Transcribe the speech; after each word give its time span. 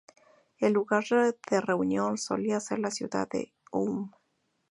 El 0.57 0.73
lugar 0.73 1.03
de 1.07 1.61
reunión 1.61 2.17
solía 2.17 2.59
ser 2.59 2.79
la 2.79 2.89
ciudad 2.89 3.29
de 3.29 3.53
Ulm. 3.71 4.09